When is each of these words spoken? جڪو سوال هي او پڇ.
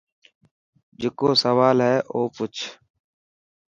جڪو 1.01 1.29
سوال 1.43 1.77
هي 1.87 1.95
او 2.13 2.21
پڇ. 2.35 2.53